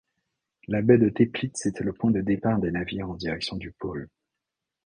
[0.67, 4.09] La baie Teplitz était le point de départ des navires en direction du pôle.